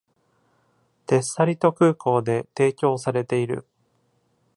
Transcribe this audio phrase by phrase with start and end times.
[1.05, 3.67] テッサリト空港で提供されている。